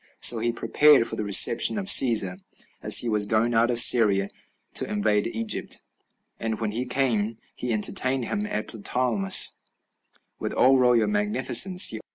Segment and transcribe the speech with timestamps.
[0.19, 2.39] So he prepared for the reception of Cæsar,
[2.81, 4.31] as he was going out of Syria
[4.73, 5.79] to invade Egypt;
[6.39, 9.51] and when he came, he entertained him at Ptolemais
[10.39, 11.93] with all royal magnificence.